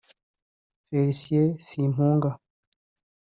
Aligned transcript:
Felicien 0.89 1.59
Simpunga 1.67 2.31